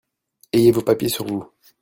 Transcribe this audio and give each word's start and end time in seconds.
ayez 0.51 0.71
vos 0.71 0.81
papiers 0.81 1.09
sur 1.09 1.27
vous. 1.27 1.45